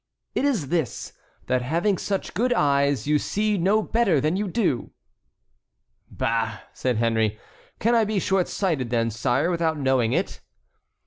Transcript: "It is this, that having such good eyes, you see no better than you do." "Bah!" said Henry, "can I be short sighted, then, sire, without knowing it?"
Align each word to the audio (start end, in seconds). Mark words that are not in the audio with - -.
"It 0.33 0.45
is 0.45 0.69
this, 0.69 1.13
that 1.45 1.61
having 1.61 1.99
such 1.99 2.33
good 2.33 2.51
eyes, 2.53 3.05
you 3.05 3.19
see 3.19 3.55
no 3.59 3.83
better 3.83 4.19
than 4.19 4.35
you 4.35 4.47
do." 4.47 4.93
"Bah!" 6.09 6.61
said 6.73 6.97
Henry, 6.97 7.37
"can 7.77 7.93
I 7.93 8.03
be 8.03 8.17
short 8.17 8.47
sighted, 8.47 8.89
then, 8.89 9.11
sire, 9.11 9.51
without 9.51 9.77
knowing 9.77 10.11
it?" 10.11 10.39